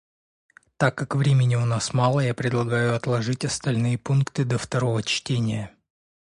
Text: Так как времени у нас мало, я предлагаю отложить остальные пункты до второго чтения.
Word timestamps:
Так 0.77 0.95
как 0.97 1.13
времени 1.13 1.53
у 1.53 1.63
нас 1.65 1.93
мало, 1.93 2.21
я 2.21 2.33
предлагаю 2.33 2.95
отложить 2.95 3.45
остальные 3.45 3.99
пункты 3.99 4.45
до 4.45 4.57
второго 4.57 5.03
чтения. 5.03 5.75